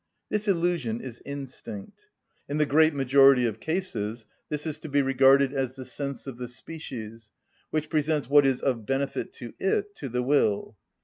[0.29, 2.09] This illusion is instinct.
[2.49, 6.39] In the great majority of cases this is to be regarded as the sense of
[6.39, 7.31] the species,
[7.69, 10.75] which presents what is of benefit to it to the will.